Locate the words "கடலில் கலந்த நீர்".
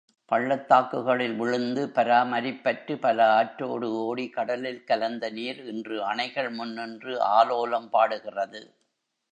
4.29-5.61